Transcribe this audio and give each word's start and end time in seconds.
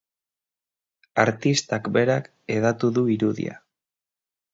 Artistak 1.23 1.89
berak 1.97 2.31
hedatu 2.55 2.91
du 2.97 3.05
irudia. 3.17 3.55